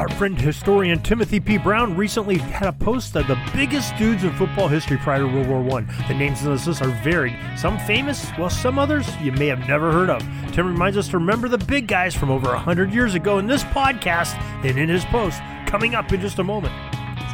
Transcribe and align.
Our 0.00 0.08
friend 0.08 0.40
historian 0.40 1.02
Timothy 1.02 1.40
P. 1.40 1.58
Brown 1.58 1.94
recently 1.94 2.38
had 2.38 2.66
a 2.66 2.72
post 2.72 3.14
of 3.16 3.26
the 3.26 3.38
biggest 3.52 3.94
dudes 3.98 4.24
in 4.24 4.34
football 4.34 4.66
history 4.66 4.96
prior 4.96 5.18
to 5.18 5.26
World 5.26 5.66
War 5.66 5.78
I. 5.78 5.82
The 6.08 6.14
names 6.14 6.42
on 6.42 6.52
this 6.52 6.66
list 6.66 6.80
are 6.80 6.88
varied. 7.04 7.36
Some 7.58 7.78
famous, 7.80 8.30
while 8.30 8.48
some 8.48 8.78
others 8.78 9.06
you 9.18 9.30
may 9.30 9.48
have 9.48 9.68
never 9.68 9.92
heard 9.92 10.08
of. 10.08 10.22
Tim 10.52 10.68
reminds 10.68 10.96
us 10.96 11.08
to 11.08 11.18
remember 11.18 11.48
the 11.48 11.58
big 11.58 11.86
guys 11.86 12.14
from 12.14 12.30
over 12.30 12.48
100 12.48 12.94
years 12.94 13.14
ago 13.14 13.38
in 13.40 13.46
this 13.46 13.62
podcast 13.62 14.40
and 14.64 14.78
in 14.78 14.88
his 14.88 15.04
post, 15.04 15.38
coming 15.66 15.94
up 15.94 16.10
in 16.14 16.22
just 16.22 16.38
a 16.38 16.44
moment. 16.44 16.72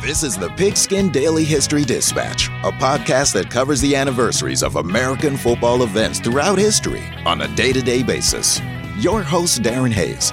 This 0.02 0.24
is 0.24 0.36
the 0.36 0.48
Pigskin 0.56 1.12
Daily 1.12 1.44
History 1.44 1.84
Dispatch, 1.84 2.48
a 2.64 2.72
podcast 2.72 3.32
that 3.34 3.48
covers 3.48 3.80
the 3.80 3.94
anniversaries 3.94 4.64
of 4.64 4.74
American 4.74 5.36
football 5.36 5.84
events 5.84 6.18
throughout 6.18 6.58
history 6.58 7.04
on 7.24 7.42
a 7.42 7.48
day 7.54 7.72
to 7.72 7.80
day 7.80 8.02
basis. 8.02 8.60
Your 8.98 9.22
host, 9.22 9.62
Darren 9.62 9.92
Hayes, 9.92 10.32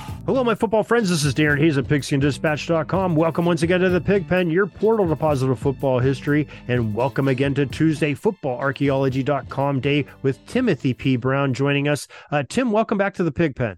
Hello, 0.27 0.43
my 0.43 0.53
football 0.53 0.83
friends. 0.83 1.09
This 1.09 1.25
is 1.25 1.33
Darren 1.33 1.57
Hayes 1.57 1.79
at 1.79 1.85
pigskindispatch.com. 1.85 3.15
Welcome 3.15 3.43
once 3.43 3.63
again 3.63 3.79
to 3.79 3.89
the 3.89 3.99
Pigpen, 3.99 4.51
your 4.51 4.67
portal 4.67 5.07
to 5.09 5.15
positive 5.15 5.57
football 5.57 5.97
history, 5.97 6.47
and 6.67 6.93
welcome 6.93 7.27
again 7.27 7.55
to 7.55 7.65
Tuesday 7.65 8.13
footballarchaeology.com 8.13 9.79
day 9.79 10.05
with 10.21 10.45
Timothy 10.45 10.93
P. 10.93 11.15
Brown 11.15 11.55
joining 11.55 11.87
us. 11.87 12.07
Uh, 12.31 12.43
Tim, 12.47 12.71
welcome 12.71 12.99
back 12.99 13.15
to 13.15 13.23
the 13.23 13.31
Pigpen. 13.31 13.77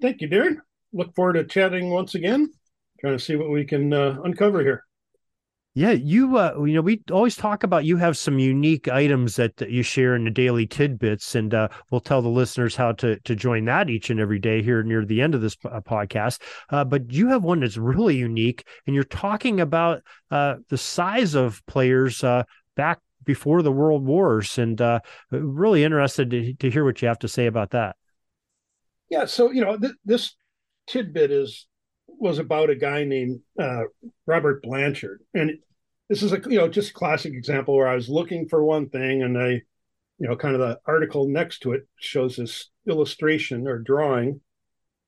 Thank 0.00 0.22
you, 0.22 0.28
Darren. 0.28 0.56
Look 0.94 1.14
forward 1.14 1.34
to 1.34 1.44
chatting 1.44 1.90
once 1.90 2.14
again, 2.14 2.48
trying 3.02 3.18
to 3.18 3.22
see 3.22 3.36
what 3.36 3.50
we 3.50 3.66
can 3.66 3.92
uh, 3.92 4.16
uncover 4.24 4.62
here. 4.62 4.84
Yeah, 5.78 5.92
you 5.92 6.36
uh, 6.36 6.60
you 6.64 6.74
know 6.74 6.80
we 6.80 7.00
always 7.12 7.36
talk 7.36 7.62
about 7.62 7.84
you 7.84 7.98
have 7.98 8.18
some 8.18 8.40
unique 8.40 8.88
items 8.88 9.36
that, 9.36 9.58
that 9.58 9.70
you 9.70 9.84
share 9.84 10.16
in 10.16 10.24
the 10.24 10.30
daily 10.30 10.66
tidbits, 10.66 11.36
and 11.36 11.54
uh, 11.54 11.68
we'll 11.88 12.00
tell 12.00 12.20
the 12.20 12.28
listeners 12.28 12.74
how 12.74 12.90
to 12.94 13.20
to 13.20 13.36
join 13.36 13.64
that 13.66 13.88
each 13.88 14.10
and 14.10 14.18
every 14.18 14.40
day 14.40 14.60
here 14.60 14.82
near 14.82 15.04
the 15.04 15.22
end 15.22 15.36
of 15.36 15.40
this 15.40 15.56
uh, 15.66 15.80
podcast. 15.80 16.42
Uh, 16.70 16.84
but 16.84 17.12
you 17.12 17.28
have 17.28 17.44
one 17.44 17.60
that's 17.60 17.76
really 17.76 18.16
unique, 18.16 18.66
and 18.88 18.96
you're 18.96 19.04
talking 19.04 19.60
about 19.60 20.02
uh, 20.32 20.56
the 20.68 20.76
size 20.76 21.36
of 21.36 21.64
players 21.66 22.24
uh, 22.24 22.42
back 22.74 22.98
before 23.24 23.62
the 23.62 23.70
World 23.70 24.04
Wars, 24.04 24.58
and 24.58 24.82
really 25.30 25.84
interested 25.84 26.28
to, 26.30 26.54
to 26.54 26.70
hear 26.72 26.84
what 26.84 27.00
you 27.02 27.06
have 27.06 27.20
to 27.20 27.28
say 27.28 27.46
about 27.46 27.70
that. 27.70 27.94
Yeah, 29.10 29.26
so 29.26 29.52
you 29.52 29.64
know 29.64 29.78
th- 29.78 29.94
this 30.04 30.34
tidbit 30.88 31.30
is 31.30 31.68
was 32.08 32.40
about 32.40 32.68
a 32.68 32.74
guy 32.74 33.04
named 33.04 33.42
Robert 34.26 34.60
Blanchard, 34.64 35.20
and 35.34 35.52
this 36.08 36.22
is 36.22 36.32
a 36.32 36.40
you 36.48 36.58
know 36.58 36.68
just 36.68 36.94
classic 36.94 37.34
example 37.34 37.76
where 37.76 37.88
I 37.88 37.94
was 37.94 38.08
looking 38.08 38.48
for 38.48 38.64
one 38.64 38.88
thing 38.88 39.22
and 39.22 39.38
I, 39.38 39.48
you 40.18 40.26
know, 40.28 40.36
kind 40.36 40.54
of 40.54 40.60
the 40.60 40.78
article 40.86 41.28
next 41.28 41.60
to 41.60 41.72
it 41.72 41.86
shows 41.98 42.36
this 42.36 42.70
illustration 42.88 43.68
or 43.68 43.78
drawing 43.78 44.40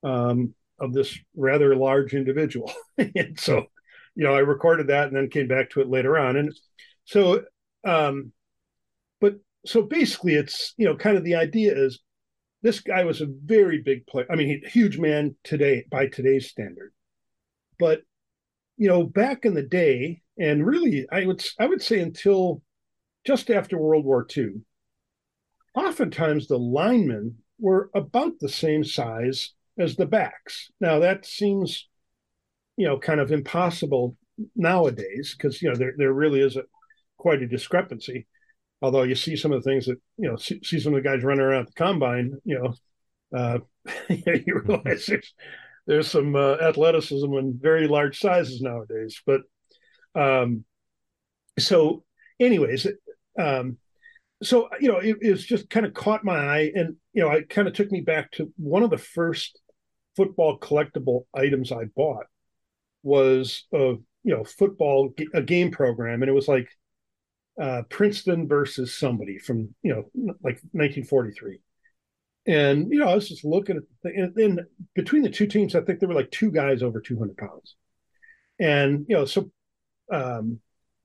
um, 0.03 0.55
of 0.79 0.93
this 0.93 1.19
rather 1.35 1.75
large 1.75 2.15
individual, 2.15 2.73
and 2.99 3.39
so 3.39 3.67
you 4.15 4.25
know 4.25 4.35
I 4.35 4.41
recorded 4.41 4.89
that 4.89 5.09
and 5.09 5.17
then 5.17 5.31
came 5.31 5.49
back 5.49 5.71
to 5.71 5.81
it 5.81 5.89
later 5.89 6.19
on, 6.19 6.37
and 6.37 6.55
so, 7.05 7.43
um, 7.85 8.33
but 9.21 9.37
so 9.65 9.83
basically 9.83 10.35
it's 10.35 10.75
you 10.77 10.85
know 10.85 10.97
kind 10.97 11.17
of 11.17 11.25
the 11.25 11.37
idea 11.37 11.75
is 11.75 12.01
this 12.63 12.81
guy 12.81 13.05
was 13.05 13.23
a 13.23 13.27
very 13.45 13.81
big 13.81 14.07
player. 14.07 14.27
I 14.31 14.37
mean, 14.37 14.63
huge 14.67 14.99
man 14.99 15.35
today 15.45 15.87
by 15.91 16.09
today's 16.09 16.51
standard, 16.51 16.93
but 17.79 18.03
you 18.77 18.89
know 18.89 19.03
back 19.03 19.47
in 19.47 19.55
the 19.55 19.63
day 19.63 20.21
and 20.41 20.67
really 20.67 21.07
i 21.13 21.25
would 21.25 21.45
i 21.61 21.67
would 21.67 21.81
say 21.81 22.01
until 22.01 22.63
just 23.25 23.51
after 23.51 23.79
world 23.79 24.05
war 24.05 24.27
ii 24.37 24.55
oftentimes 25.75 26.49
the 26.49 26.59
linemen 26.59 27.37
were 27.61 27.91
about 27.95 28.41
the 28.41 28.49
same 28.49 28.83
size 28.83 29.53
as 29.79 29.97
the 29.97 30.07
backs. 30.07 30.71
Now 30.81 31.01
that 31.01 31.27
seems 31.27 31.89
you 32.77 32.87
know 32.87 32.99
kind 32.99 33.21
of 33.21 33.33
impossible 33.33 34.17
nowadays 34.57 35.35
because 35.37 35.61
you 35.61 35.71
know 35.71 35.77
there, 35.77 35.95
there 35.97 36.13
really 36.13 36.41
is 36.41 36.57
a 36.57 36.63
quite 37.17 37.43
a 37.43 37.47
discrepancy. 37.47 38.27
Although 38.83 39.03
you 39.03 39.15
see 39.15 39.37
some 39.37 39.53
of 39.53 39.63
the 39.63 39.71
things 39.71 39.87
that 39.87 39.99
you 40.17 40.29
know 40.29 40.37
see, 40.37 40.61
see 40.65 40.81
some 40.81 40.95
of 40.95 41.03
the 41.03 41.09
guys 41.09 41.23
running 41.23 41.45
around 41.45 41.69
the 41.69 41.73
combine 41.73 42.33
you 42.45 42.59
know 42.59 43.39
uh, 43.39 43.59
you 44.09 44.63
realize 44.65 45.07
there's 45.07 45.35
there's 45.87 46.11
some 46.11 46.37
uh, 46.37 46.57
athleticism 46.57 47.33
and 47.35 47.61
very 47.61 47.89
large 47.89 48.19
sizes 48.19 48.61
nowadays. 48.61 49.21
But 49.27 49.43
um, 50.15 50.65
so, 51.59 52.05
anyways, 52.39 52.87
um, 53.39 53.79
so 54.43 54.69
you 54.81 54.89
know, 54.89 54.99
it, 54.99 55.17
it's 55.21 55.43
just 55.43 55.69
kind 55.69 55.87
of 55.87 55.95
caught 55.95 56.25
my 56.25 56.37
eye, 56.37 56.73
and 56.75 56.97
you 57.13 57.23
know, 57.23 57.31
it 57.31 57.49
kind 57.49 57.69
of 57.69 57.75
took 57.75 57.91
me 57.91 58.01
back 58.01 58.31
to 58.33 58.53
one 58.57 58.83
of 58.83 58.91
the 58.91 58.99
first 58.99 59.61
football 60.17 60.59
collectible 60.59 61.25
items 61.35 61.73
I 61.73 61.85
bought 61.97 62.27
was 63.03 63.67
a 63.73 63.95
you 64.23 64.37
know 64.37 64.45
football 64.45 65.13
a 65.35 65.43
game 65.43 65.71
program, 65.71 66.23
and 66.23 66.31
it 66.31 66.35
was 66.35 66.49
like 66.49 66.69
uh, 67.61 67.83
Princeton 67.89 68.49
versus 68.49 68.97
somebody 68.97 69.39
from 69.39 69.75
you 69.83 69.93
know 69.93 70.05
like 70.43 70.61
1943. 70.73 71.61
And 72.47 72.91
you 72.91 72.99
know, 72.99 73.09
I 73.09 73.15
was 73.15 73.29
just 73.29 73.45
looking 73.45 73.77
at 73.77 73.83
the 73.83 74.11
thing, 74.11 74.21
and 74.21 74.35
then 74.35 74.67
between 74.95 75.23
the 75.23 75.31
two 75.31 75.47
teams, 75.47 75.75
I 75.75 75.83
think 75.83 76.01
there 76.01 76.09
were 76.09 76.15
like 76.15 76.31
two 76.31 76.51
guys 76.51 76.83
over 76.83 77.01
200 77.01 77.37
pounds. 77.37 77.77
And 78.59 79.05
you 79.09 79.17
know, 79.17 79.25
so 79.27 79.51
um, 80.11 80.61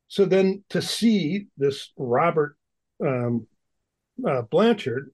so 0.08 0.26
then 0.26 0.64
to 0.70 0.82
see 0.82 1.48
this 1.58 1.92
Robert 1.98 2.58
um, 3.06 3.48
uh, 4.28 4.44
Blanchard 4.44 5.12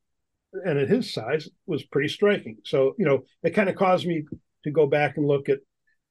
and 0.54 0.78
at 0.78 0.90
his 0.90 1.14
size 1.14 1.50
was 1.66 1.84
pretty 1.84 2.10
striking. 2.10 2.58
So, 2.66 2.94
you 2.98 3.06
know, 3.06 3.24
it 3.44 3.52
kind 3.52 3.70
of 3.70 3.76
caused 3.76 4.06
me 4.06 4.26
to 4.64 4.72
go 4.72 4.86
back 4.86 5.18
and 5.18 5.26
look 5.26 5.50
at, 5.50 5.60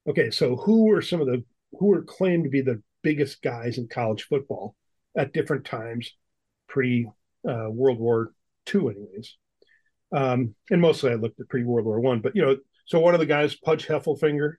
okay, 0.09 0.31
so 0.31 0.57
who 0.57 0.87
were 0.87 1.03
some 1.03 1.21
of 1.21 1.27
the, 1.27 1.45
who 1.79 1.87
were 1.87 2.03
claimed 2.03 2.45
to 2.45 2.51
be 2.51 2.63
the 2.63 2.83
biggest 3.03 3.43
guys 3.43 3.79
in 3.79 3.89
college 3.89 4.25
football 4.25 4.75
at 5.17 5.33
different 5.33 5.65
times 5.65 6.11
pre 6.69 7.07
uh, 7.49 7.71
World 7.71 7.99
War 7.99 8.33
II, 8.73 8.81
anyways. 8.81 9.37
Um, 10.13 10.55
and 10.71 10.81
mostly 10.81 11.13
I 11.13 11.15
looked 11.15 11.41
at 11.41 11.49
pre 11.49 11.65
World 11.65 11.87
War 11.87 12.01
One, 12.01 12.21
but 12.21 12.35
you 12.35 12.43
know, 12.43 12.57
so 12.87 12.99
one 12.99 13.15
of 13.15 13.21
the 13.21 13.27
guys, 13.27 13.55
Pudge 13.55 13.87
Heffelfinger, 13.87 14.55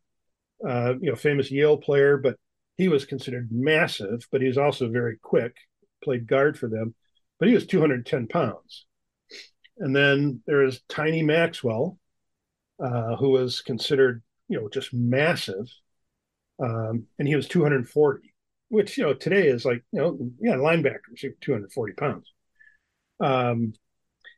uh, 0.68 0.94
you 1.02 1.10
know, 1.10 1.16
famous 1.16 1.52
Yale 1.52 1.78
player, 1.78 2.18
but 2.18 2.38
he 2.82 2.88
was 2.88 3.06
considered 3.06 3.50
massive, 3.52 4.28
but 4.32 4.42
he 4.42 4.48
was 4.48 4.58
also 4.58 4.90
very 4.90 5.16
quick, 5.22 5.56
played 6.04 6.26
guard 6.26 6.58
for 6.58 6.68
them, 6.68 6.96
but 7.40 7.48
he 7.48 7.54
was 7.54 7.68
210 7.68 8.26
pounds. 8.26 8.88
And 9.78 9.96
then 9.96 10.42
there 10.48 10.64
is 10.64 10.82
Tiny 10.90 11.22
Maxwell, 11.22 12.00
uh, 12.84 13.18
who 13.18 13.30
was 13.30 13.62
considered, 13.62 14.24
you 14.48 14.60
know, 14.60 14.68
just 14.68 14.96
massive. 14.96 15.72
Um, 16.60 17.06
and 17.20 17.28
he 17.28 17.36
was 17.36 17.48
240, 17.48 18.34
which, 18.70 18.98
you 18.98 19.04
know, 19.04 19.14
today 19.14 19.48
is 19.48 19.64
like, 19.64 19.84
you 19.92 20.02
know, 20.02 20.18
yeah, 20.40 20.56
linebackers, 20.56 21.22
240 21.40 21.94
pounds. 21.94 22.34
Um, 23.20 23.74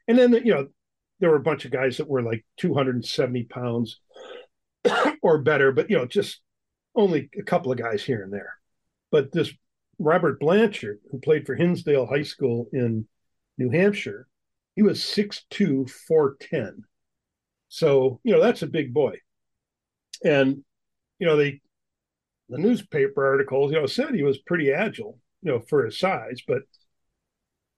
and 0.10 0.19
then, 0.19 0.34
you 0.34 0.54
know, 0.54 0.68
there 1.22 1.30
were 1.30 1.38
a 1.38 1.44
bunch 1.44 1.63
of 1.63 1.72
guys 1.72 1.95
that 1.95 2.10
were 2.10 2.22
like 2.22 2.45
270 2.57 3.45
pounds 3.45 4.01
or 5.22 5.38
better, 5.38 5.72
but, 5.72 5.90
you 5.90 5.95
know, 5.95 6.06
just 6.06 6.42
only 6.95 7.30
a 7.38 7.44
couple 7.44 7.72
of 7.72 7.78
guys 7.78 8.04
here 8.04 8.24
and 8.24 8.31
there. 8.31 8.54
But 9.12 9.31
this 9.31 9.51
Robert 10.00 10.40
Blanchard, 10.40 11.00
who 11.12 11.19
played 11.19 11.45
for 11.45 11.56
Hinsdale 11.56 12.06
High 12.06 12.24
School 12.24 12.68
in 12.74 13.07
New 13.57 13.69
Hampshire, 13.69 14.28
he 14.75 14.81
was 14.81 15.00
6'2, 15.00 15.90
410. 15.90 16.84
So, 17.69 18.19
you 18.24 18.34
know, 18.34 18.42
that's 18.42 18.62
a 18.62 18.68
big 18.68 18.94
boy. 18.94 19.18
And, 20.24 20.63
you 21.19 21.28
know, 21.28 21.36
they 21.36 21.62
the 22.50 22.57
newspaper 22.57 23.25
articles, 23.25 23.72
you 23.72 23.80
know, 23.80 23.86
said 23.86 24.13
he 24.13 24.24
was 24.24 24.38
pretty 24.40 24.72
agile, 24.72 25.18
you 25.42 25.51
know, 25.51 25.60
for 25.60 25.86
his 25.86 25.98
size, 25.98 26.42
but 26.45 26.62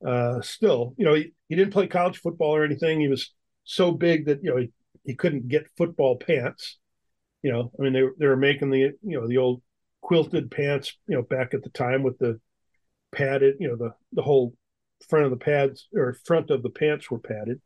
uh, 0.06 0.41
still, 0.41 0.94
you 0.97 1.06
know, 1.06 1.13
he, 1.13 1.33
he 1.47 1.56
didn't 1.56 1.73
play 1.73 1.88
college 1.88 2.17
football 2.17 2.56
or 2.56 2.65
anything. 2.65 3.00
He 3.00 3.07
was 3.07 3.31
so 3.65 3.91
big 3.91 4.25
that 4.25 4.44
you 4.44 4.51
know 4.51 4.57
he, 4.57 4.71
he 5.03 5.15
couldn't 5.15 5.50
get 5.50 5.67
football 5.77 6.17
pants. 6.17 6.77
You 7.45 7.51
know, 7.51 7.71
I 7.77 7.83
mean 7.83 7.94
they 7.94 8.01
they 8.18 8.25
were 8.25 8.36
making 8.36 8.71
the 8.71 8.80
you 8.80 9.21
know 9.21 9.27
the 9.27 9.38
old 9.38 9.62
quilted 10.01 10.50
pants, 10.50 10.97
you 11.07 11.15
know, 11.15 11.21
back 11.21 11.53
at 11.53 11.62
the 11.62 11.69
time 11.69 12.01
with 12.01 12.18
the 12.18 12.39
padded, 13.13 13.57
you 13.59 13.68
know, 13.68 13.75
the 13.75 13.94
the 14.13 14.24
whole 14.24 14.56
front 15.07 15.25
of 15.25 15.30
the 15.30 15.38
pads 15.38 15.88
or 15.94 16.18
front 16.25 16.50
of 16.50 16.63
the 16.63 16.71
pants 16.71 17.12
were 17.12 17.19
padded. 17.19 17.62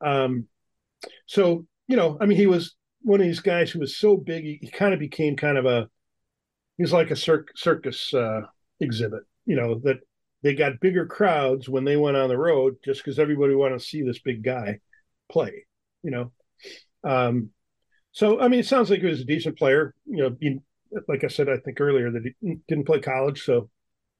Um, 0.00 0.46
so 1.26 1.66
you 1.88 1.96
know, 1.96 2.18
I 2.20 2.26
mean, 2.26 2.38
he 2.38 2.46
was 2.46 2.76
one 3.02 3.20
of 3.20 3.26
these 3.26 3.40
guys 3.40 3.72
who 3.72 3.80
was 3.80 3.96
so 3.96 4.16
big, 4.16 4.44
he, 4.44 4.60
he 4.62 4.70
kind 4.70 4.94
of 4.94 5.00
became 5.00 5.34
kind 5.34 5.58
of 5.58 5.66
a 5.66 5.88
he's 6.78 6.92
like 6.92 7.10
a 7.10 7.16
cir- 7.16 7.46
circus 7.56 8.14
uh, 8.14 8.42
exhibit. 8.78 9.24
You 9.44 9.56
know 9.56 9.80
that 9.82 9.96
they 10.44 10.54
got 10.54 10.78
bigger 10.78 11.06
crowds 11.06 11.68
when 11.68 11.84
they 11.84 11.96
went 11.96 12.16
on 12.16 12.28
the 12.28 12.38
road 12.38 12.76
just 12.84 13.02
because 13.02 13.18
everybody 13.18 13.56
wanted 13.56 13.80
to 13.80 13.84
see 13.84 14.02
this 14.02 14.20
big 14.20 14.44
guy 14.44 14.78
play. 15.32 15.66
You 16.04 16.12
know, 16.12 16.32
um, 17.02 17.50
so 18.12 18.40
I 18.40 18.48
mean, 18.48 18.60
it 18.60 18.66
sounds 18.66 18.90
like 18.90 19.00
he 19.00 19.06
was 19.06 19.20
a 19.20 19.24
decent 19.24 19.58
player. 19.58 19.94
You 20.06 20.22
know, 20.22 20.36
he, 20.40 20.58
like 21.08 21.24
I 21.24 21.28
said, 21.28 21.48
I 21.48 21.56
think 21.58 21.80
earlier 21.80 22.10
that 22.10 22.22
he 22.40 22.56
didn't 22.68 22.86
play 22.86 23.00
college, 23.00 23.44
so 23.44 23.70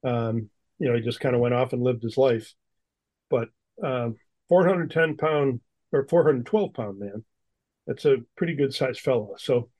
um, 0.04 0.48
you 0.78 0.88
know 0.88 0.94
he 0.94 1.00
just 1.00 1.20
kind 1.20 1.34
of 1.34 1.40
went 1.40 1.54
off 1.54 1.72
and 1.72 1.82
lived 1.82 2.02
his 2.02 2.16
life. 2.16 2.52
But 3.28 3.48
um, 3.82 4.16
410 4.48 5.16
pound 5.16 5.60
or 5.92 6.06
412 6.08 6.74
pound 6.74 6.98
man, 6.98 7.24
that's 7.86 8.04
a 8.04 8.18
pretty 8.36 8.54
good 8.54 8.72
sized 8.72 9.00
fellow. 9.00 9.34
So, 9.38 9.70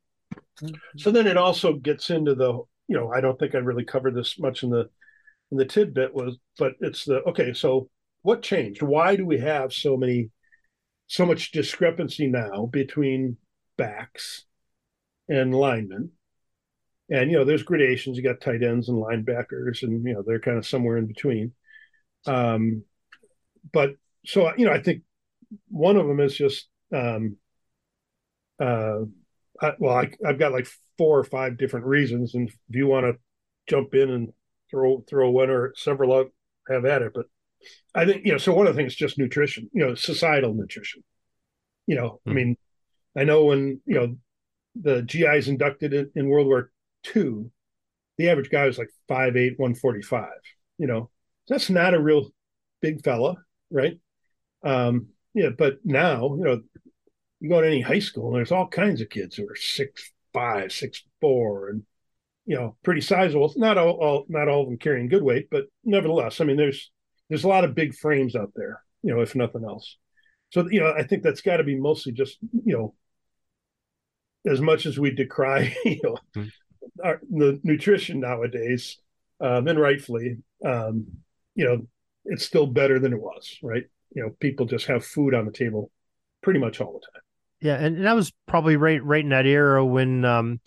so 0.97 1.11
then 1.11 1.27
it 1.27 1.37
also 1.37 1.75
gets 1.75 2.11
into 2.11 2.35
the 2.35 2.53
you 2.89 2.97
know 2.97 3.13
I 3.13 3.21
don't 3.21 3.39
think 3.39 3.55
I 3.55 3.59
really 3.59 3.85
covered 3.85 4.17
this 4.17 4.39
much 4.39 4.65
in 4.65 4.71
the 4.71 4.91
in 5.53 5.59
the 5.59 5.65
tidbit 5.65 6.15
was, 6.15 6.37
but 6.59 6.73
it's 6.81 7.05
the 7.05 7.23
okay. 7.29 7.53
So 7.53 7.89
what 8.23 8.43
changed? 8.43 8.83
Why 8.83 9.15
do 9.15 9.25
we 9.25 9.39
have 9.39 9.73
so 9.73 9.97
many 9.97 10.31
so 11.06 11.27
much 11.27 11.51
discrepancy 11.51 12.27
now 12.27 12.67
between 12.67 13.37
backs 13.81 14.44
and 15.27 15.55
linemen. 15.55 16.11
And 17.09 17.31
you 17.31 17.38
know, 17.38 17.44
there's 17.44 17.62
gradations. 17.62 18.17
You 18.17 18.23
got 18.23 18.41
tight 18.41 18.62
ends 18.62 18.88
and 18.88 19.03
linebackers, 19.03 19.82
and 19.82 20.06
you 20.06 20.15
know 20.15 20.23
they're 20.25 20.38
kind 20.38 20.59
of 20.59 20.67
somewhere 20.67 20.99
in 20.99 21.06
between. 21.06 21.53
Um, 22.27 22.85
but 23.73 23.94
so 24.27 24.53
you 24.56 24.67
know, 24.67 24.73
I 24.73 24.82
think 24.82 25.03
one 25.69 25.97
of 25.97 26.06
them 26.06 26.21
is 26.21 26.37
just 26.37 26.69
um, 26.94 27.37
uh, 28.61 29.00
I, 29.61 29.73
well, 29.79 29.97
I, 29.97 30.11
I've 30.27 30.38
got 30.38 30.53
like 30.53 30.69
four 30.99 31.19
or 31.19 31.25
five 31.25 31.56
different 31.56 31.87
reasons, 31.87 32.35
and 32.35 32.49
if 32.49 32.56
you 32.69 32.87
want 32.87 33.06
to 33.06 33.19
jump 33.67 33.94
in 33.94 34.11
and 34.11 34.32
throw 34.71 35.03
throw 35.09 35.31
one 35.31 35.50
or 35.50 35.73
several 35.77 36.15
out, 36.15 36.31
have 36.69 36.85
at 36.85 37.03
it. 37.03 37.12
But 37.15 37.27
I 37.94 38.05
think 38.05 38.25
you 38.25 38.32
know. 38.32 38.38
So 38.38 38.55
one 38.55 38.67
of 38.67 38.75
the 38.75 38.79
things 38.81 38.93
is 38.93 38.99
just 38.99 39.19
nutrition. 39.19 39.69
You 39.73 39.87
know, 39.87 39.94
societal 39.94 40.55
nutrition. 40.55 41.03
You 41.87 41.97
know, 41.97 42.21
mm-hmm. 42.27 42.31
I 42.31 42.32
hmm. 42.32 42.37
mean, 42.37 42.56
I 43.17 43.25
know 43.25 43.45
when 43.45 43.81
you 43.87 43.95
know 43.95 44.17
the 44.81 45.03
GIs 45.03 45.49
inducted 45.49 45.93
in, 45.93 46.11
in 46.15 46.29
World 46.29 46.47
War 46.47 46.71
II, 47.15 47.51
the 48.19 48.29
average 48.29 48.51
guy 48.51 48.67
was 48.67 48.79
like 48.79 48.91
5'8", 49.09 49.59
145. 49.59 50.31
You 50.79 50.87
know, 50.87 51.11
that's 51.49 51.71
not 51.71 51.95
a 51.95 52.01
real 52.01 52.31
big 52.81 53.03
fella, 53.03 53.37
right? 53.71 53.99
Um, 54.62 55.09
yeah, 55.35 55.51
but 55.57 55.79
now 55.85 56.35
you 56.37 56.45
know, 56.45 56.61
you 57.41 57.49
go 57.49 57.61
to 57.61 57.67
any 57.67 57.81
high 57.81 57.99
school, 57.99 58.29
and 58.29 58.37
there's 58.37 58.53
all 58.53 58.69
kinds 58.69 59.01
of 59.01 59.09
kids 59.11 59.37
who 59.37 59.49
are 59.49 59.56
six 59.56 60.13
five, 60.33 60.73
six 60.73 61.03
four, 61.21 61.71
and 61.71 61.83
you 62.47 62.56
know, 62.56 62.77
pretty 62.83 63.01
sizable. 63.01 63.53
Not 63.56 63.79
all, 63.79 63.93
all 63.93 64.27
not 64.29 64.49
all 64.49 64.63
of 64.63 64.69
them 64.69 64.79
carrying 64.79 65.09
good 65.09 65.23
weight, 65.23 65.49
but 65.51 65.67
nevertheless, 65.85 66.41
I 66.41 66.45
mean, 66.45 66.56
there's 66.56 66.91
there's 67.29 67.45
a 67.45 67.49
lot 67.49 67.65
of 67.65 67.75
big 67.75 67.95
frames 67.95 68.35
out 68.37 68.53
there, 68.55 68.83
you 69.03 69.15
know, 69.15 69.21
if 69.21 69.35
nothing 69.35 69.65
else. 69.65 69.97
So 70.51 70.69
you 70.71 70.81
know, 70.81 70.93
I 70.97 71.05
think 71.05 71.23
that's 71.23 71.43
got 71.43 71.59
to 71.59 71.65
be 71.65 71.77
mostly 71.77 72.13
just 72.13 72.39
you 72.65 72.77
know, 72.77 72.95
as 74.47 74.61
much 74.61 74.87
as 74.87 74.99
we 74.99 75.11
decry 75.11 75.75
you 75.85 76.01
know 76.03 76.17
mm-hmm. 76.37 76.49
our, 77.05 77.21
the 77.31 77.61
nutrition 77.63 78.21
nowadays, 78.21 78.99
um, 79.41 79.69
and 79.69 79.79
rightfully, 79.79 80.39
um, 80.65 81.07
you 81.55 81.65
know, 81.65 81.87
it's 82.25 82.45
still 82.45 82.67
better 82.67 82.99
than 82.99 83.13
it 83.13 83.21
was, 83.21 83.59
right? 83.63 83.85
You 84.15 84.23
know, 84.23 84.31
people 84.41 84.67
just 84.67 84.87
have 84.87 85.05
food 85.05 85.35
on 85.35 85.47
the 85.47 85.53
table 85.53 85.91
pretty 86.43 86.61
much 86.61 86.81
all 86.81 86.93
the 86.93 87.01
time. 87.01 87.23
Yeah, 87.61 87.75
and, 87.75 87.97
and 87.97 88.07
that 88.07 88.17
was 88.17 88.33
probably 88.47 88.77
right 88.77 89.05
right 89.05 89.23
in 89.23 89.31
that 89.31 89.47
era 89.47 89.85
when 89.85 90.25
um, 90.25 90.61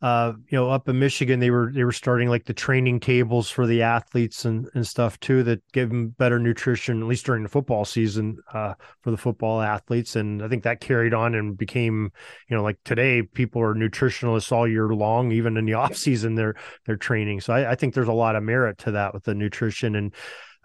uh, 0.00 0.32
you 0.48 0.56
know, 0.56 0.70
up 0.70 0.88
in 0.88 0.98
Michigan, 0.98 1.40
they 1.40 1.50
were 1.50 1.72
they 1.74 1.82
were 1.82 1.92
starting 1.92 2.28
like 2.28 2.44
the 2.44 2.54
training 2.54 3.00
tables 3.00 3.50
for 3.50 3.66
the 3.66 3.82
athletes 3.82 4.44
and 4.44 4.68
and 4.74 4.86
stuff 4.86 5.18
too 5.18 5.42
that 5.42 5.60
gave 5.72 5.88
them 5.88 6.08
better 6.10 6.38
nutrition, 6.38 7.02
at 7.02 7.08
least 7.08 7.26
during 7.26 7.42
the 7.42 7.48
football 7.48 7.84
season, 7.84 8.38
uh, 8.52 8.74
for 9.02 9.10
the 9.10 9.16
football 9.16 9.60
athletes. 9.60 10.14
And 10.14 10.42
I 10.42 10.48
think 10.48 10.62
that 10.62 10.80
carried 10.80 11.14
on 11.14 11.34
and 11.34 11.58
became, 11.58 12.12
you 12.48 12.56
know, 12.56 12.62
like 12.62 12.78
today, 12.84 13.22
people 13.22 13.60
are 13.60 13.74
nutritionalists 13.74 14.52
all 14.52 14.68
year 14.68 14.88
long, 14.88 15.32
even 15.32 15.56
in 15.56 15.64
the 15.64 15.74
off 15.74 15.96
season, 15.96 16.36
they're 16.36 16.54
they're 16.86 16.96
training. 16.96 17.40
So 17.40 17.52
I, 17.52 17.72
I 17.72 17.74
think 17.74 17.94
there's 17.94 18.08
a 18.08 18.12
lot 18.12 18.36
of 18.36 18.44
merit 18.44 18.78
to 18.78 18.92
that 18.92 19.14
with 19.14 19.24
the 19.24 19.34
nutrition 19.34 19.94
and. 19.96 20.14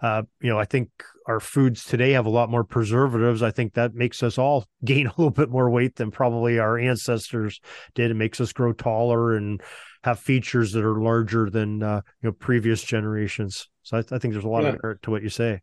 Uh, 0.00 0.22
you 0.40 0.50
know, 0.50 0.58
I 0.58 0.66
think 0.66 0.90
our 1.26 1.40
foods 1.40 1.84
today 1.84 2.12
have 2.12 2.26
a 2.26 2.30
lot 2.30 2.50
more 2.50 2.64
preservatives. 2.64 3.42
I 3.42 3.50
think 3.50 3.74
that 3.74 3.94
makes 3.94 4.22
us 4.22 4.38
all 4.38 4.66
gain 4.84 5.06
a 5.06 5.14
little 5.16 5.30
bit 5.30 5.50
more 5.50 5.70
weight 5.70 5.96
than 5.96 6.10
probably 6.10 6.58
our 6.58 6.78
ancestors 6.78 7.60
did. 7.94 8.10
It 8.10 8.14
makes 8.14 8.40
us 8.40 8.52
grow 8.52 8.72
taller 8.72 9.36
and 9.36 9.60
have 10.02 10.18
features 10.18 10.72
that 10.72 10.84
are 10.84 11.00
larger 11.00 11.48
than 11.48 11.82
uh, 11.82 12.02
you 12.22 12.28
know 12.28 12.32
previous 12.32 12.82
generations. 12.82 13.68
So 13.82 13.96
I, 13.96 14.00
I 14.00 14.18
think 14.18 14.34
there's 14.34 14.44
a 14.44 14.48
lot 14.48 14.64
yeah. 14.64 14.70
of 14.70 14.82
merit 14.82 15.02
to 15.02 15.10
what 15.10 15.22
you 15.22 15.30
say. 15.30 15.62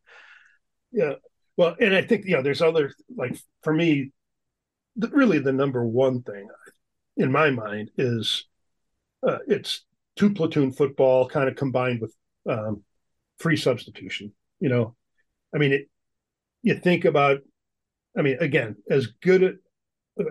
Yeah, 0.92 1.14
well, 1.58 1.76
and 1.80 1.96
I 1.96 2.02
think 2.02 2.26
you 2.26 2.36
know 2.36 2.42
there's 2.42 2.62
other 2.62 2.92
like 3.16 3.38
for 3.62 3.74
me, 3.74 4.12
the, 4.96 5.10
really 5.10 5.40
the 5.40 5.54
number 5.54 5.86
one 5.86 6.24
thing 6.24 6.48
in 7.18 7.32
my 7.32 7.52
mind 7.52 7.92
is 7.98 8.46
uh, 9.26 9.38
it's 9.48 9.86
two 10.16 10.34
platoon 10.34 10.72
football 10.72 11.28
kind 11.28 11.48
of 11.48 11.56
combined 11.56 12.02
with 12.02 12.16
um, 12.50 12.84
free 13.38 13.58
substitution. 13.58 14.34
You 14.60 14.70
know, 14.70 14.96
I 15.54 15.58
mean, 15.58 15.74
it, 15.74 15.90
you 16.64 16.76
think 16.76 17.06
about, 17.06 17.40
I 18.18 18.22
mean, 18.22 18.38
again, 18.40 18.76
as 18.90 19.08
good 19.22 19.58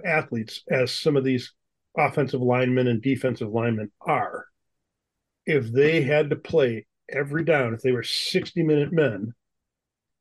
athletes 0.04 0.62
as 0.70 0.92
some 0.92 1.16
of 1.16 1.24
these 1.24 1.52
offensive 1.96 2.40
linemen 2.40 2.86
and 2.86 3.02
defensive 3.02 3.50
linemen 3.50 3.90
are, 4.00 4.46
if 5.46 5.72
they 5.72 6.02
had 6.02 6.30
to 6.30 6.36
play 6.36 6.86
every 7.08 7.44
down, 7.44 7.74
if 7.74 7.82
they 7.82 7.92
were 7.92 8.02
60 8.02 8.62
minute 8.62 8.92
men, 8.92 9.32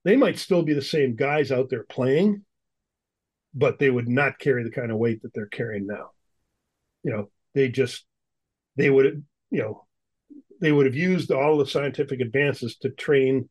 they 0.05 0.15
might 0.15 0.39
still 0.39 0.63
be 0.63 0.73
the 0.73 0.81
same 0.81 1.15
guys 1.15 1.51
out 1.51 1.69
there 1.69 1.83
playing, 1.83 2.43
but 3.53 3.79
they 3.79 3.89
would 3.89 4.07
not 4.07 4.39
carry 4.39 4.63
the 4.63 4.71
kind 4.71 4.91
of 4.91 4.97
weight 4.97 5.21
that 5.21 5.33
they're 5.33 5.47
carrying 5.47 5.85
now. 5.85 6.11
You 7.03 7.11
know, 7.11 7.29
they 7.53 7.69
just, 7.69 8.05
they 8.75 8.89
would, 8.89 9.25
you 9.51 9.61
know, 9.61 9.85
they 10.61 10.71
would 10.71 10.85
have 10.85 10.95
used 10.95 11.31
all 11.31 11.57
the 11.57 11.65
scientific 11.65 12.21
advances 12.21 12.77
to 12.77 12.89
train 12.89 13.49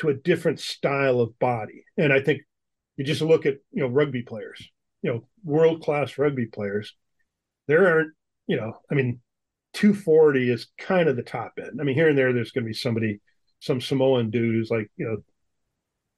to 0.00 0.08
a 0.08 0.14
different 0.14 0.60
style 0.60 1.20
of 1.20 1.38
body. 1.38 1.84
And 1.96 2.12
I 2.12 2.20
think 2.20 2.42
you 2.96 3.04
just 3.04 3.22
look 3.22 3.46
at, 3.46 3.56
you 3.70 3.82
know, 3.82 3.88
rugby 3.88 4.22
players, 4.22 4.68
you 5.02 5.12
know, 5.12 5.26
world 5.44 5.82
class 5.82 6.18
rugby 6.18 6.46
players. 6.46 6.94
There 7.66 7.86
aren't, 7.86 8.12
you 8.46 8.56
know, 8.56 8.78
I 8.90 8.94
mean, 8.94 9.20
240 9.74 10.50
is 10.50 10.68
kind 10.78 11.08
of 11.08 11.16
the 11.16 11.22
top 11.22 11.52
end. 11.58 11.80
I 11.80 11.84
mean, 11.84 11.94
here 11.94 12.08
and 12.08 12.18
there, 12.18 12.32
there's 12.32 12.50
going 12.50 12.64
to 12.64 12.68
be 12.68 12.74
somebody, 12.74 13.20
some 13.60 13.80
Samoan 13.80 14.30
dude 14.30 14.54
who's 14.54 14.70
like, 14.70 14.90
you 14.96 15.22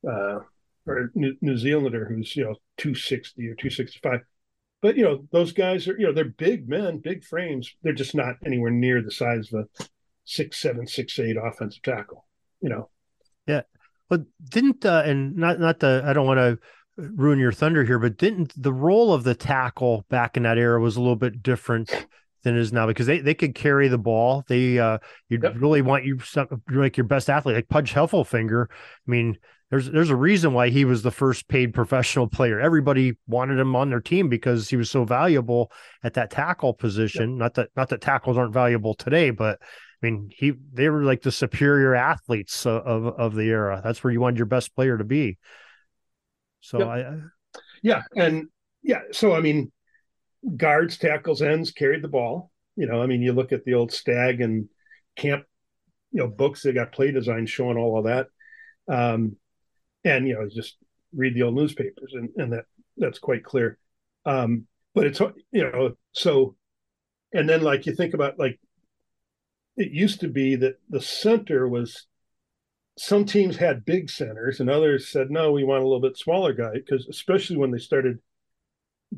know, 0.04 0.10
uh, 0.10 0.40
or 0.86 1.10
New, 1.14 1.34
New 1.40 1.56
Zealander 1.58 2.06
who's, 2.06 2.36
you 2.36 2.44
know, 2.44 2.54
260 2.78 3.42
or 3.42 3.54
265. 3.54 4.20
But, 4.80 4.96
you 4.96 5.04
know, 5.04 5.24
those 5.30 5.52
guys 5.52 5.86
are, 5.86 5.96
you 5.98 6.06
know, 6.06 6.12
they're 6.12 6.24
big 6.24 6.68
men, 6.68 6.98
big 6.98 7.24
frames. 7.24 7.72
They're 7.82 7.92
just 7.92 8.14
not 8.14 8.36
anywhere 8.44 8.70
near 8.70 9.02
the 9.02 9.12
size 9.12 9.52
of 9.52 9.60
a 9.60 9.84
six, 10.24 10.60
seven, 10.60 10.86
six, 10.86 11.18
eight 11.18 11.36
offensive 11.36 11.82
tackle, 11.82 12.26
you 12.60 12.68
know. 12.68 12.90
Yeah. 13.46 13.62
But 14.12 14.24
didn't 14.50 14.84
uh, 14.84 15.04
and 15.06 15.34
not 15.38 15.58
not 15.58 15.80
the 15.80 16.02
I 16.04 16.12
don't 16.12 16.26
want 16.26 16.36
to 16.36 16.58
ruin 16.98 17.38
your 17.38 17.50
thunder 17.50 17.82
here, 17.82 17.98
but 17.98 18.18
didn't 18.18 18.52
the 18.62 18.70
role 18.70 19.14
of 19.14 19.24
the 19.24 19.34
tackle 19.34 20.04
back 20.10 20.36
in 20.36 20.42
that 20.42 20.58
era 20.58 20.78
was 20.78 20.96
a 20.96 21.00
little 21.00 21.16
bit 21.16 21.42
different 21.42 21.88
than 22.42 22.54
it 22.54 22.60
is 22.60 22.74
now 22.74 22.86
because 22.86 23.06
they, 23.06 23.20
they 23.20 23.32
could 23.32 23.54
carry 23.54 23.88
the 23.88 23.96
ball. 23.96 24.44
They 24.48 24.78
uh 24.78 24.98
you 25.30 25.38
yep. 25.42 25.54
really 25.56 25.80
want 25.80 26.04
you 26.04 26.18
like 26.68 26.98
your 26.98 27.06
best 27.06 27.30
athlete 27.30 27.56
like 27.56 27.70
Pudge 27.70 27.94
Heffelfinger. 27.94 28.66
I 28.70 29.10
mean, 29.10 29.38
there's 29.70 29.90
there's 29.90 30.10
a 30.10 30.16
reason 30.16 30.52
why 30.52 30.68
he 30.68 30.84
was 30.84 31.00
the 31.00 31.10
first 31.10 31.48
paid 31.48 31.72
professional 31.72 32.26
player. 32.26 32.60
Everybody 32.60 33.16
wanted 33.26 33.58
him 33.58 33.74
on 33.74 33.88
their 33.88 34.02
team 34.02 34.28
because 34.28 34.68
he 34.68 34.76
was 34.76 34.90
so 34.90 35.06
valuable 35.06 35.72
at 36.02 36.12
that 36.12 36.30
tackle 36.30 36.74
position. 36.74 37.30
Yep. 37.30 37.38
Not 37.38 37.54
that 37.54 37.68
not 37.76 37.88
that 37.88 38.02
tackles 38.02 38.36
aren't 38.36 38.52
valuable 38.52 38.92
today, 38.92 39.30
but 39.30 39.58
I 40.02 40.06
mean, 40.06 40.30
he 40.34 40.52
they 40.72 40.88
were 40.88 41.04
like 41.04 41.22
the 41.22 41.32
superior 41.32 41.94
athletes 41.94 42.66
of 42.66 42.86
of, 42.86 43.06
of 43.18 43.34
the 43.34 43.48
era. 43.48 43.80
That's 43.84 44.02
where 44.02 44.12
you 44.12 44.20
wanted 44.20 44.38
your 44.38 44.46
best 44.46 44.74
player 44.74 44.98
to 44.98 45.04
be. 45.04 45.38
So 46.60 46.78
yep. 46.78 46.88
I, 46.88 47.18
yeah, 47.82 48.02
and 48.16 48.48
yeah, 48.82 49.00
so 49.12 49.34
I 49.34 49.40
mean, 49.40 49.70
guards, 50.56 50.98
tackles, 50.98 51.42
ends 51.42 51.70
carried 51.70 52.02
the 52.02 52.08
ball. 52.08 52.50
You 52.76 52.86
know, 52.86 53.02
I 53.02 53.06
mean, 53.06 53.22
you 53.22 53.32
look 53.32 53.52
at 53.52 53.64
the 53.64 53.74
old 53.74 53.92
Stagg 53.92 54.40
and 54.40 54.68
Camp, 55.16 55.44
you 56.10 56.20
know, 56.20 56.28
books. 56.28 56.62
They 56.62 56.72
got 56.72 56.92
play 56.92 57.10
design 57.10 57.46
showing 57.46 57.76
all 57.76 57.98
of 57.98 58.04
that, 58.04 58.26
um, 58.88 59.36
and 60.04 60.26
you 60.26 60.34
know, 60.34 60.48
just 60.48 60.76
read 61.14 61.34
the 61.34 61.42
old 61.42 61.54
newspapers, 61.54 62.12
and 62.14 62.30
and 62.36 62.52
that 62.52 62.64
that's 62.96 63.18
quite 63.18 63.44
clear. 63.44 63.78
Um, 64.24 64.66
but 64.94 65.06
it's 65.06 65.20
you 65.20 65.70
know, 65.70 65.94
so, 66.12 66.56
and 67.32 67.48
then 67.48 67.62
like 67.62 67.86
you 67.86 67.94
think 67.94 68.14
about 68.14 68.38
like, 68.38 68.58
it 69.76 69.92
used 69.92 70.20
to 70.20 70.28
be 70.28 70.56
that 70.56 70.74
the 70.88 71.00
center 71.00 71.68
was 71.68 72.06
some 72.98 73.24
teams 73.24 73.56
had 73.56 73.84
big 73.84 74.10
centers 74.10 74.60
and 74.60 74.68
others 74.68 75.08
said 75.08 75.30
no 75.30 75.52
we 75.52 75.64
want 75.64 75.82
a 75.82 75.86
little 75.86 76.00
bit 76.00 76.16
smaller 76.16 76.52
guy 76.52 76.72
because 76.74 77.06
especially 77.08 77.56
when 77.56 77.70
they 77.70 77.78
started 77.78 78.18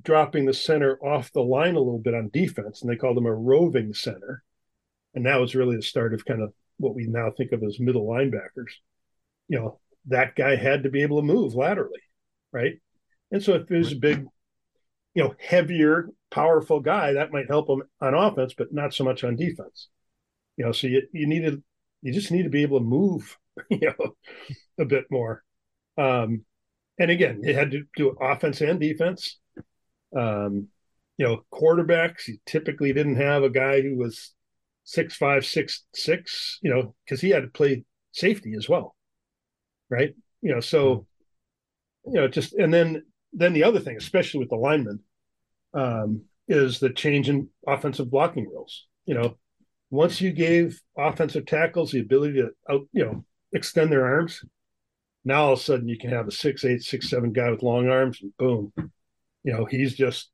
dropping 0.02 0.44
the 0.44 0.54
center 0.54 0.98
off 0.98 1.32
the 1.32 1.42
line 1.42 1.76
a 1.76 1.78
little 1.78 1.98
bit 1.98 2.14
on 2.14 2.30
defense, 2.32 2.82
and 2.82 2.90
they 2.90 2.96
called 2.96 3.16
him 3.16 3.26
a 3.26 3.34
roving 3.34 3.94
center. 3.94 4.42
And 5.14 5.26
that 5.26 5.40
was 5.40 5.54
really 5.54 5.76
the 5.76 5.82
start 5.82 6.14
of 6.14 6.24
kind 6.24 6.42
of 6.42 6.52
what 6.78 6.94
we 6.94 7.06
now 7.06 7.30
think 7.30 7.52
of 7.52 7.62
as 7.62 7.78
middle 7.78 8.06
linebackers. 8.06 8.72
You 9.48 9.58
know, 9.58 9.80
that 10.06 10.34
guy 10.34 10.56
had 10.56 10.82
to 10.82 10.90
be 10.90 11.02
able 11.02 11.20
to 11.20 11.26
move 11.26 11.54
laterally, 11.54 12.00
right? 12.52 12.74
And 13.30 13.42
so 13.42 13.54
if 13.54 13.68
there's 13.68 13.92
a 13.92 13.96
big, 13.96 14.24
you 15.14 15.22
know, 15.22 15.34
heavier, 15.38 16.08
powerful 16.30 16.80
guy, 16.80 17.12
that 17.12 17.32
might 17.32 17.48
help 17.48 17.68
him 17.68 17.82
on 18.00 18.14
offense, 18.14 18.54
but 18.56 18.72
not 18.72 18.92
so 18.92 19.04
much 19.04 19.22
on 19.22 19.36
defense. 19.36 19.88
You 20.56 20.66
know, 20.66 20.72
so 20.72 20.86
you 20.86 21.02
you 21.12 21.26
need 21.26 21.42
to 21.42 21.62
you 22.02 22.12
just 22.12 22.30
need 22.30 22.44
to 22.44 22.50
be 22.50 22.62
able 22.62 22.78
to 22.78 22.84
move, 22.84 23.36
you 23.70 23.80
know, 23.98 24.14
a 24.78 24.84
bit 24.84 25.04
more. 25.10 25.42
Um, 25.96 26.44
and 26.98 27.10
again, 27.10 27.40
it 27.42 27.56
had 27.56 27.72
to 27.72 27.84
do 27.96 28.16
offense 28.20 28.60
and 28.60 28.78
defense. 28.78 29.38
Um, 30.16 30.68
you 31.16 31.26
know, 31.26 31.44
quarterbacks, 31.52 32.28
you 32.28 32.38
typically 32.46 32.92
didn't 32.92 33.16
have 33.16 33.42
a 33.42 33.50
guy 33.50 33.80
who 33.80 33.96
was 33.96 34.32
six 34.84 35.16
five, 35.16 35.44
six 35.44 35.84
six, 35.94 36.58
you 36.62 36.70
know, 36.70 36.94
because 37.04 37.20
he 37.20 37.30
had 37.30 37.42
to 37.42 37.48
play 37.48 37.84
safety 38.12 38.54
as 38.56 38.68
well. 38.68 38.94
Right. 39.90 40.14
You 40.42 40.54
know, 40.54 40.60
so 40.60 41.06
you 42.04 42.14
know, 42.14 42.28
just 42.28 42.52
and 42.54 42.72
then 42.72 43.02
then 43.32 43.52
the 43.52 43.64
other 43.64 43.80
thing, 43.80 43.96
especially 43.96 44.40
with 44.40 44.50
the 44.50 44.56
linemen, 44.56 45.00
um, 45.72 46.22
is 46.48 46.78
the 46.78 46.90
change 46.90 47.28
in 47.28 47.48
offensive 47.66 48.10
blocking 48.10 48.46
rules. 48.46 48.86
You 49.06 49.14
know, 49.14 49.36
once 49.94 50.20
you 50.20 50.32
gave 50.32 50.80
offensive 50.98 51.46
tackles 51.46 51.92
the 51.92 52.00
ability 52.00 52.34
to 52.34 52.50
out, 52.68 52.82
you 52.92 53.04
know, 53.04 53.24
extend 53.52 53.92
their 53.92 54.04
arms, 54.04 54.44
now 55.24 55.44
all 55.44 55.52
of 55.52 55.60
a 55.60 55.62
sudden 55.62 55.88
you 55.88 55.96
can 55.96 56.10
have 56.10 56.26
a 56.26 56.32
six 56.32 56.64
eight, 56.64 56.82
six 56.82 57.08
seven 57.08 57.32
guy 57.32 57.48
with 57.48 57.62
long 57.62 57.88
arms, 57.88 58.18
and 58.20 58.36
boom, 58.36 58.72
you 58.76 59.52
know, 59.52 59.64
he's 59.64 59.94
just 59.94 60.30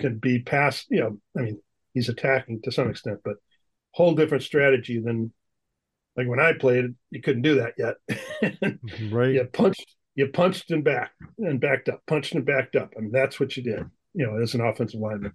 can 0.00 0.18
be 0.18 0.40
past, 0.40 0.86
you 0.90 1.00
know, 1.00 1.18
I 1.36 1.42
mean, 1.42 1.62
he's 1.94 2.08
attacking 2.08 2.62
to 2.62 2.72
some 2.72 2.90
extent, 2.90 3.20
but 3.24 3.36
whole 3.92 4.14
different 4.14 4.42
strategy 4.42 5.00
than 5.00 5.32
like 6.16 6.26
when 6.26 6.40
I 6.40 6.52
played, 6.52 6.96
you 7.10 7.22
couldn't 7.22 7.42
do 7.42 7.56
that 7.56 7.74
yet. 7.78 8.78
right. 9.12 9.34
You 9.34 9.44
punched, 9.44 9.94
you 10.16 10.26
punched 10.26 10.72
and 10.72 10.82
back 10.82 11.12
and 11.38 11.60
backed 11.60 11.88
up, 11.88 12.02
punched 12.08 12.34
and 12.34 12.44
backed 12.44 12.74
up. 12.74 12.94
I 12.96 13.00
mean, 13.00 13.12
that's 13.12 13.38
what 13.38 13.56
you 13.56 13.62
did, 13.62 13.84
you 14.14 14.26
know, 14.26 14.42
as 14.42 14.54
an 14.54 14.60
offensive 14.60 15.00
lineman. 15.00 15.34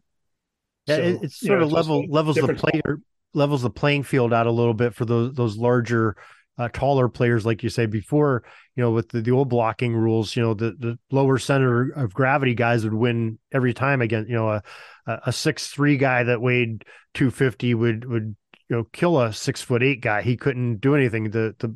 Yeah, 0.86 0.98
so, 0.98 1.20
it's 1.24 1.40
sort 1.40 1.60
know, 1.60 1.66
of 1.66 1.72
level 1.72 2.06
levels 2.10 2.36
the 2.36 2.54
player 2.54 3.00
levels 3.34 3.62
the 3.62 3.70
playing 3.70 4.04
field 4.04 4.34
out 4.34 4.48
a 4.48 4.52
little 4.52 4.74
bit 4.74 4.94
for 4.94 5.06
those 5.06 5.34
those 5.34 5.58
larger 5.58 6.16
uh, 6.58 6.70
taller 6.70 7.10
players, 7.10 7.46
like 7.46 7.64
you 7.64 7.70
say 7.70 7.86
before, 7.86 8.44
you 8.76 8.84
know, 8.84 8.92
with 8.92 9.10
the, 9.10 9.22
the 9.22 9.32
old 9.32 9.50
blocking 9.50 9.96
rules, 9.96 10.36
you 10.36 10.44
know, 10.44 10.54
the, 10.54 10.76
the 10.78 11.00
lower 11.10 11.40
center 11.40 11.92
of 11.96 12.14
gravity 12.14 12.54
guys 12.54 12.84
would 12.84 12.94
win 12.94 13.40
every 13.52 13.74
time 13.74 14.02
again. 14.02 14.26
You 14.28 14.36
know, 14.36 14.50
a 14.50 14.64
a 15.08 15.34
six 15.34 15.68
three 15.68 15.98
guy 15.98 16.24
that 16.24 16.42
weighed 16.42 16.86
two 17.14 17.32
fifty 17.32 17.74
would 17.74 18.06
would 18.06 18.36
you 18.70 18.76
know 18.76 18.84
kill 18.94 19.20
a 19.20 19.34
six 19.34 19.62
foot 19.62 19.84
eight 19.84 20.02
guy. 20.02 20.22
He 20.22 20.38
couldn't 20.38 20.78
do 20.78 20.96
anything 20.96 21.32
to 21.32 21.54
to 21.54 21.76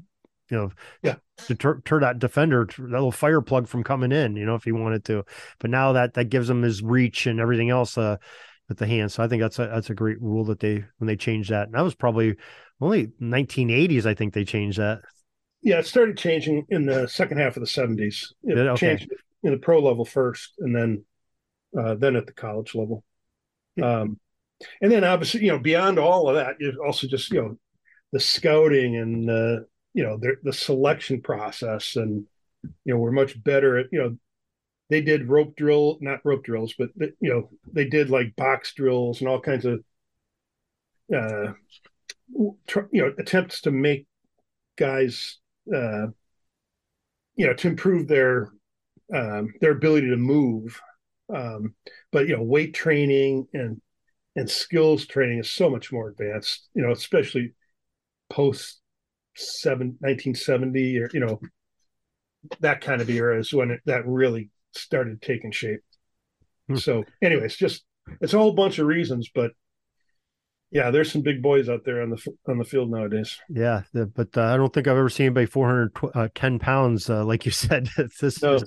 you 0.49 0.57
know 0.57 0.71
yeah 1.01 1.15
deter, 1.47 1.75
deter 1.75 1.99
that 2.01 2.19
defender 2.19 2.67
that 2.77 2.87
little 2.87 3.11
fire 3.11 3.41
plug 3.41 3.67
from 3.67 3.83
coming 3.83 4.11
in. 4.11 4.35
You 4.35 4.45
know, 4.45 4.55
if 4.55 4.63
he 4.63 4.71
wanted 4.71 5.05
to, 5.05 5.25
but 5.59 5.71
now 5.71 5.93
that 5.93 6.13
that 6.13 6.25
gives 6.25 6.49
him 6.49 6.61
his 6.61 6.83
reach 6.83 7.25
and 7.25 7.39
everything 7.39 7.69
else. 7.69 7.97
Uh, 7.97 8.17
with 8.67 8.77
the 8.77 8.88
hands. 8.88 9.13
So 9.13 9.24
I 9.24 9.27
think 9.27 9.41
that's 9.41 9.59
a 9.59 9.67
that's 9.67 9.89
a 9.89 9.95
great 9.95 10.21
rule 10.21 10.43
that 10.45 10.59
they 10.59 10.86
when 10.97 11.07
they 11.07 11.15
changed 11.15 11.50
that. 11.51 11.67
And 11.67 11.75
that 11.75 11.81
was 11.81 11.95
probably 11.95 12.36
only 12.81 13.07
1980s, 13.21 14.05
I 14.05 14.13
think 14.13 14.33
they 14.33 14.45
changed 14.45 14.77
that. 14.77 15.01
Yeah, 15.62 15.79
it 15.79 15.88
started 15.88 16.17
changing 16.17 16.65
in 16.69 16.86
the 16.86 17.07
second 17.07 17.39
half 17.39 17.57
of 17.57 17.62
the 17.62 17.67
70s. 17.67 18.25
It 18.43 18.55
Did, 18.55 18.67
okay. 18.67 18.88
changed 18.88 19.12
in 19.43 19.51
the 19.51 19.57
pro 19.57 19.79
level 19.79 20.05
first, 20.05 20.53
and 20.59 20.75
then 20.75 21.03
uh, 21.77 21.95
then 21.95 22.15
at 22.15 22.25
the 22.25 22.33
college 22.33 22.75
level. 22.75 23.03
Um, 23.81 24.19
and 24.81 24.91
then 24.91 25.03
obviously, 25.03 25.41
you 25.41 25.51
know, 25.51 25.59
beyond 25.59 26.00
all 26.00 26.29
of 26.29 26.36
that, 26.36 26.55
you 26.59 26.81
also 26.86 27.07
just 27.07 27.31
you 27.31 27.41
know 27.41 27.57
the 28.12 28.19
scouting 28.19 28.95
and 28.95 29.29
uh, 29.29 29.63
you 29.93 30.03
know 30.03 30.17
the, 30.17 30.36
the 30.43 30.53
selection 30.53 31.21
process, 31.21 31.95
and 31.95 32.25
you 32.63 32.93
know 32.93 32.97
we're 32.97 33.12
much 33.12 33.41
better 33.43 33.77
at 33.77 33.88
you 33.91 34.00
know 34.00 34.17
they 34.89 35.01
did 35.01 35.27
rope 35.27 35.56
drill, 35.56 35.98
not 36.01 36.22
rope 36.24 36.44
drills, 36.44 36.74
but 36.77 36.89
you 36.98 37.29
know 37.29 37.50
they 37.72 37.86
did 37.86 38.10
like 38.10 38.36
box 38.36 38.74
drills 38.74 39.20
and 39.20 39.29
all 39.29 39.39
kinds 39.39 39.65
of 39.65 39.84
uh, 41.13 41.53
you 42.34 42.58
know 42.94 43.13
attempts 43.20 43.62
to 43.62 43.72
make 43.72 44.08
guys 44.77 45.38
uh, 45.74 46.08
you 47.36 47.48
know 47.48 47.53
to 47.53 47.67
improve 47.67 48.08
their 48.08 48.51
um, 49.13 49.53
their 49.62 49.72
ability 49.72 50.10
to 50.10 50.17
move. 50.17 50.79
Um, 51.34 51.75
but 52.12 52.27
you 52.27 52.38
know 52.38 52.44
weight 52.44 52.74
training 52.74 53.48
and 53.53 53.82
and 54.38 54.50
skills 54.50 55.06
training 55.06 55.39
is 55.39 55.51
so 55.51 55.70
much 55.70 55.91
more 55.91 56.08
advanced 56.08 56.70
you 56.74 56.82
know 56.82 56.91
especially 56.91 57.53
post 58.29 58.79
seven, 59.36 59.98
1970 60.00 61.00
or 61.00 61.10
you 61.13 61.20
know 61.20 61.39
that 62.62 62.82
kind 62.82 63.01
of 63.01 63.10
era 63.10 63.38
is 63.39 63.51
when 63.53 63.72
it, 63.72 63.82
that 63.86 64.08
really 64.08 64.50
started 64.77 65.22
taking 65.22 65.51
shape 65.51 65.81
hmm. 66.67 66.75
so 66.75 67.03
anyways 67.22 67.55
just 67.55 67.84
it's 68.22 68.34
a 68.34 68.38
whole 68.38 68.53
bunch 68.53 68.79
of 68.79 68.88
reasons 68.88 69.29
but 69.34 69.51
yeah, 70.72 70.91
there's 70.91 71.12
some 71.12 71.22
big 71.22 71.41
boys 71.41 71.69
out 71.69 71.86
there 71.86 72.01
on 72.01 72.10
the 72.10 72.36
on 72.48 72.57
the 72.57 72.65
field 72.65 72.91
nowadays. 72.91 73.39
Yeah, 73.50 73.84
but 73.93 74.38
uh, 74.38 74.43
I 74.43 74.57
don't 74.57 74.74
think 74.74 74.88
I've 74.88 74.98
ever 74.98 75.10
seen 75.10 75.27
anybody 75.27 75.46
410 75.46 76.55
uh, 76.55 76.60
pounds 76.60 77.10
uh, 77.10 77.24
like 77.24 77.46
you 77.46 77.51
said. 77.53 77.89
this 78.19 78.41
no. 78.41 78.60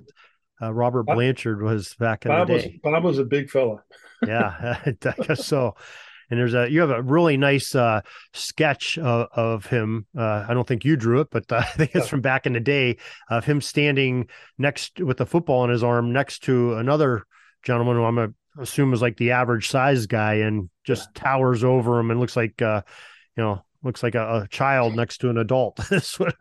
uh, 0.63 0.73
Robert 0.73 1.05
Blanchard 1.05 1.63
was 1.63 1.95
back 1.95 2.25
in 2.25 2.31
Bob 2.31 2.49
the 2.49 2.59
day. 2.59 2.81
Was, 2.83 2.93
Bob 2.93 3.05
was 3.05 3.19
a 3.19 3.25
big 3.25 3.51
fella. 3.51 3.83
yeah, 4.27 4.79
I 4.87 4.95
guess 5.27 5.47
so. 5.47 5.75
And 6.31 6.39
there's 6.39 6.55
a 6.55 6.71
you 6.71 6.81
have 6.81 6.91
a 6.91 7.03
really 7.03 7.37
nice 7.37 7.75
uh, 7.75 8.03
sketch 8.33 8.99
of, 8.99 9.29
of 9.33 9.67
him. 9.67 10.07
Uh, 10.17 10.47
I 10.49 10.55
don't 10.55 10.67
think 10.67 10.85
you 10.85 10.97
drew 10.97 11.21
it, 11.21 11.29
but 11.31 11.51
uh, 11.51 11.57
I 11.59 11.65
think 11.65 11.95
it's 11.95 12.09
from 12.09 12.21
back 12.21 12.47
in 12.47 12.53
the 12.53 12.61
day 12.61 12.99
of 13.29 13.45
him 13.45 13.61
standing 13.61 14.29
next 14.59 15.01
with 15.01 15.17
the 15.17 15.27
football 15.27 15.65
in 15.65 15.71
his 15.71 15.83
arm 15.83 16.13
next 16.13 16.45
to 16.45 16.75
another 16.75 17.25
gentleman 17.65 17.97
who 17.97 18.05
I'm 18.05 18.19
a 18.19 18.29
assume 18.59 18.93
is 18.93 19.03
like 19.03 19.17
the 19.17 19.33
average 19.33 19.69
size 19.69 20.07
guy 20.07 20.35
and 20.35 20.69
just 20.85 21.09
yeah. 21.15 21.23
towers 21.23 21.65
over 21.65 21.99
him 21.99 22.11
and 22.11 22.19
looks 22.19 22.37
like 22.37 22.61
uh 22.61 22.83
you 23.37 23.43
know 23.43 23.65
looks 23.83 24.03
like 24.03 24.15
a, 24.15 24.43
a 24.43 24.49
child 24.49 24.95
next 24.97 25.19
to 25.19 25.31
an 25.31 25.39
adult 25.39 25.77
that's 25.91 26.19
what 26.19 26.35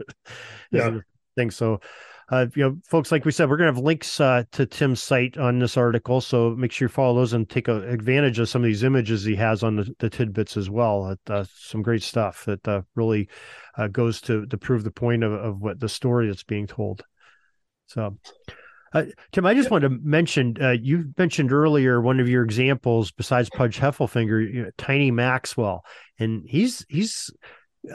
yeah 0.71 0.97
thing 1.35 1.51
so 1.51 1.79
uh, 2.31 2.45
you 2.55 2.63
know, 2.63 2.77
folks, 2.85 3.11
like 3.11 3.25
we 3.25 3.31
said, 3.31 3.49
we're 3.49 3.57
going 3.57 3.71
to 3.71 3.75
have 3.75 3.83
links 3.83 4.19
uh, 4.19 4.43
to 4.51 4.65
Tim's 4.65 5.01
site 5.01 5.37
on 5.37 5.57
this 5.57 5.77
article. 5.77 6.21
So 6.21 6.51
make 6.51 6.71
sure 6.71 6.85
you 6.85 6.89
follow 6.89 7.15
those 7.15 7.33
and 7.33 7.49
take 7.49 7.67
a, 7.67 7.81
advantage 7.89 8.37
of 8.37 8.49
some 8.49 8.61
of 8.61 8.67
these 8.67 8.83
images 8.83 9.23
he 9.23 9.35
has 9.35 9.63
on 9.63 9.77
the, 9.77 9.95
the 9.97 10.09
tidbits 10.09 10.55
as 10.55 10.69
well. 10.69 11.15
Uh, 11.27 11.45
some 11.55 11.81
great 11.81 12.03
stuff 12.03 12.45
that 12.45 12.67
uh, 12.67 12.81
really 12.95 13.29
uh, 13.77 13.87
goes 13.87 14.21
to 14.21 14.45
to 14.47 14.57
prove 14.57 14.83
the 14.83 14.91
point 14.91 15.23
of, 15.23 15.31
of 15.33 15.59
what 15.59 15.79
the 15.79 15.89
story 15.89 16.27
that's 16.27 16.43
being 16.43 16.67
told. 16.67 17.03
So, 17.87 18.17
uh, 18.93 19.05
Tim, 19.31 19.47
I 19.47 19.55
just 19.55 19.71
wanted 19.71 19.89
to 19.89 19.97
mention 20.03 20.55
uh, 20.61 20.71
you 20.71 21.11
mentioned 21.17 21.51
earlier 21.51 21.99
one 21.99 22.19
of 22.19 22.29
your 22.29 22.43
examples 22.43 23.11
besides 23.11 23.49
Pudge 23.49 23.79
Heffelfinger, 23.79 24.53
you 24.53 24.63
know, 24.63 24.71
Tiny 24.77 25.09
Maxwell, 25.09 25.83
and 26.19 26.43
he's 26.47 26.85
he's 26.89 27.31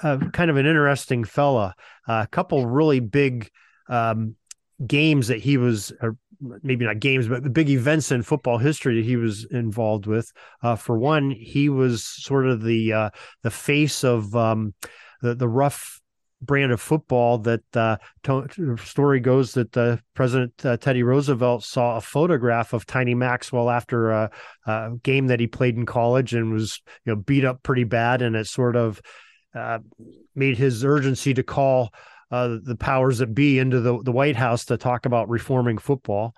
uh, 0.02 0.18
kind 0.32 0.50
of 0.50 0.56
an 0.56 0.66
interesting 0.66 1.22
fella. 1.22 1.74
Uh, 2.08 2.22
a 2.24 2.28
couple 2.28 2.66
really 2.66 2.98
big 2.98 3.48
um, 3.88 4.36
games 4.86 5.28
that 5.28 5.40
he 5.40 5.56
was, 5.56 5.92
or 6.00 6.16
maybe 6.62 6.84
not 6.84 7.00
games, 7.00 7.28
but 7.28 7.42
the 7.42 7.50
big 7.50 7.70
events 7.70 8.10
in 8.12 8.22
football 8.22 8.58
history 8.58 8.96
that 8.96 9.04
he 9.04 9.16
was 9.16 9.44
involved 9.50 10.06
with. 10.06 10.32
Uh, 10.62 10.76
for 10.76 10.98
one, 10.98 11.30
he 11.30 11.68
was 11.68 12.04
sort 12.04 12.46
of 12.46 12.62
the 12.62 12.92
uh, 12.92 13.10
the 13.42 13.50
face 13.50 14.04
of 14.04 14.34
um, 14.34 14.74
the 15.22 15.34
the 15.34 15.48
rough 15.48 16.00
brand 16.44 16.72
of 16.72 16.80
football 16.80 17.38
that 17.38 17.76
uh, 17.76 17.96
to- 18.22 18.76
story 18.82 19.20
goes 19.20 19.52
that 19.54 19.76
uh, 19.76 19.96
President 20.14 20.52
uh, 20.64 20.76
Teddy 20.76 21.02
Roosevelt 21.02 21.64
saw 21.64 21.96
a 21.96 22.00
photograph 22.00 22.72
of 22.72 22.86
Tiny 22.86 23.14
Maxwell 23.14 23.70
after 23.70 24.10
a, 24.10 24.30
a, 24.66 24.90
game 25.02 25.28
that 25.28 25.40
he 25.40 25.46
played 25.46 25.76
in 25.76 25.86
college 25.86 26.34
and 26.34 26.52
was 26.52 26.80
you 27.04 27.14
know 27.14 27.20
beat 27.20 27.44
up 27.44 27.62
pretty 27.62 27.84
bad, 27.84 28.22
and 28.22 28.36
it 28.36 28.46
sort 28.46 28.76
of 28.76 29.00
uh, 29.54 29.78
made 30.34 30.56
his 30.56 30.84
urgency 30.84 31.34
to 31.34 31.42
call 31.42 31.92
uh, 32.30 32.58
the 32.62 32.76
powers 32.76 33.18
that 33.18 33.34
be 33.34 33.58
into 33.58 33.80
the, 33.80 34.02
the 34.02 34.12
White 34.12 34.36
House 34.36 34.64
to 34.66 34.76
talk 34.76 35.06
about 35.06 35.28
reforming 35.28 35.78
football. 35.78 36.34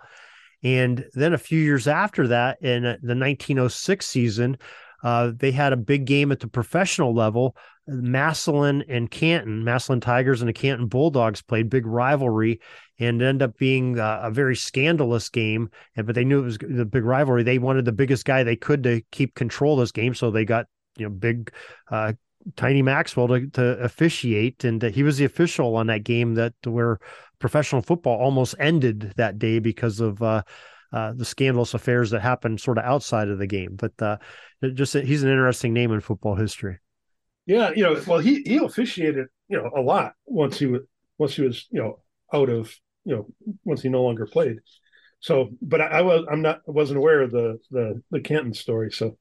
And 0.62 1.04
then 1.12 1.32
a 1.32 1.38
few 1.38 1.60
years 1.60 1.86
after 1.86 2.28
that, 2.28 2.58
in 2.62 2.82
the 2.82 3.14
1906 3.14 4.06
season, 4.06 4.58
uh, 5.02 5.32
they 5.36 5.52
had 5.52 5.72
a 5.72 5.76
big 5.76 6.06
game 6.06 6.32
at 6.32 6.40
the 6.40 6.48
professional 6.48 7.14
level. 7.14 7.56
Massillon 7.86 8.82
and 8.88 9.10
Canton, 9.10 9.62
Massillon 9.62 10.00
Tigers 10.00 10.40
and 10.40 10.48
the 10.48 10.52
Canton 10.52 10.88
Bulldogs 10.88 11.42
played 11.42 11.70
big 11.70 11.86
rivalry 11.86 12.60
and 12.98 13.22
end 13.22 13.42
up 13.42 13.56
being 13.58 13.98
uh, 13.98 14.20
a 14.24 14.30
very 14.30 14.56
scandalous 14.56 15.28
game. 15.28 15.70
And 15.94 16.06
but 16.06 16.14
they 16.14 16.24
knew 16.24 16.40
it 16.40 16.46
was 16.46 16.58
the 16.58 16.84
big 16.84 17.04
rivalry. 17.04 17.42
They 17.44 17.58
wanted 17.58 17.84
the 17.84 17.92
biggest 17.92 18.24
guy 18.24 18.42
they 18.42 18.56
could 18.56 18.82
to 18.84 19.02
keep 19.12 19.34
control 19.34 19.74
of 19.74 19.80
this 19.80 19.92
game, 19.92 20.14
so 20.14 20.30
they 20.30 20.44
got 20.44 20.66
you 20.96 21.04
know 21.04 21.10
big 21.10 21.52
uh, 21.90 22.14
Tiny 22.54 22.82
Maxwell 22.82 23.28
to, 23.28 23.46
to 23.48 23.78
officiate, 23.80 24.64
and 24.64 24.82
he 24.82 25.02
was 25.02 25.18
the 25.18 25.24
official 25.24 25.76
on 25.76 25.88
that 25.88 26.04
game 26.04 26.34
that 26.34 26.54
where 26.64 26.98
professional 27.38 27.82
football 27.82 28.18
almost 28.18 28.54
ended 28.60 29.12
that 29.16 29.38
day 29.38 29.58
because 29.58 30.00
of 30.00 30.22
uh, 30.22 30.42
uh, 30.92 31.12
the 31.14 31.24
scandalous 31.24 31.74
affairs 31.74 32.10
that 32.10 32.20
happened 32.20 32.60
sort 32.60 32.78
of 32.78 32.84
outside 32.84 33.28
of 33.28 33.38
the 33.38 33.46
game. 33.46 33.76
But 33.76 34.00
uh, 34.00 34.18
just 34.74 34.94
he's 34.94 35.22
an 35.22 35.30
interesting 35.30 35.72
name 35.72 35.92
in 35.92 36.00
football 36.00 36.36
history. 36.36 36.78
Yeah, 37.46 37.70
you 37.74 37.82
know, 37.82 38.00
well, 38.06 38.18
he 38.18 38.42
he 38.42 38.56
officiated 38.56 39.26
you 39.48 39.56
know 39.56 39.70
a 39.76 39.80
lot 39.80 40.14
once 40.24 40.58
he 40.58 40.66
was 40.66 40.82
once 41.18 41.34
he 41.34 41.42
was 41.42 41.66
you 41.70 41.80
know 41.80 42.00
out 42.32 42.48
of 42.48 42.74
you 43.04 43.16
know 43.16 43.26
once 43.64 43.82
he 43.82 43.88
no 43.88 44.02
longer 44.02 44.26
played. 44.26 44.58
So, 45.20 45.50
but 45.60 45.80
I, 45.80 45.86
I 45.86 46.02
was 46.02 46.24
I'm 46.30 46.42
not 46.42 46.60
I 46.68 46.70
wasn't 46.70 46.98
aware 46.98 47.22
of 47.22 47.32
the 47.32 47.58
the 47.70 48.02
the 48.10 48.20
Canton 48.20 48.54
story, 48.54 48.90
so 48.90 49.18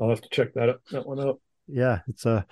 I'll 0.00 0.10
have 0.10 0.22
to 0.22 0.28
check 0.30 0.54
that 0.54 0.68
up 0.68 0.80
that 0.90 1.06
one 1.06 1.20
out 1.20 1.40
yeah, 1.68 2.00
it's 2.08 2.26
a 2.26 2.46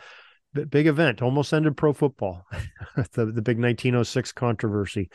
big 0.65 0.87
event. 0.87 1.23
Almost 1.23 1.53
ended 1.53 1.77
pro 1.77 1.93
football, 1.93 2.47
the 2.97 3.27
the 3.27 3.43
big 3.43 3.59
1906 3.59 4.33
controversy. 4.33 5.11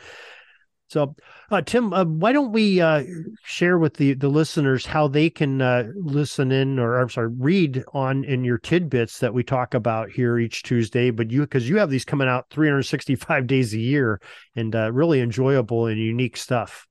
So, 0.92 1.16
uh, 1.50 1.62
Tim, 1.62 1.94
uh, 1.94 2.04
why 2.04 2.32
don't 2.32 2.52
we 2.52 2.82
uh, 2.82 3.02
share 3.44 3.78
with 3.78 3.94
the, 3.94 4.12
the 4.12 4.28
listeners 4.28 4.84
how 4.84 5.08
they 5.08 5.30
can 5.30 5.62
uh, 5.62 5.84
listen 5.94 6.52
in, 6.52 6.78
or 6.78 7.00
I'm 7.00 7.08
sorry, 7.08 7.30
read 7.34 7.82
on 7.94 8.24
in 8.24 8.44
your 8.44 8.58
tidbits 8.58 9.20
that 9.20 9.32
we 9.32 9.42
talk 9.42 9.72
about 9.72 10.10
here 10.10 10.38
each 10.38 10.62
Tuesday? 10.62 11.08
But 11.08 11.30
you, 11.30 11.40
because 11.40 11.66
you 11.66 11.78
have 11.78 11.88
these 11.88 12.04
coming 12.04 12.28
out 12.28 12.50
365 12.50 13.46
days 13.46 13.72
a 13.72 13.78
year, 13.78 14.20
and 14.54 14.76
uh, 14.76 14.92
really 14.92 15.22
enjoyable 15.22 15.86
and 15.86 15.98
unique 15.98 16.36
stuff. 16.36 16.86